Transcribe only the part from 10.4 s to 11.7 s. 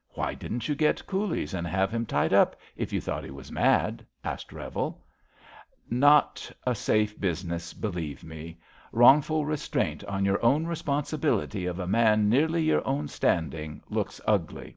own responsibility